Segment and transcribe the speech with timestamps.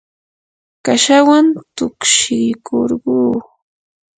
[0.85, 1.45] kashawan
[1.75, 3.19] tukshikurquu.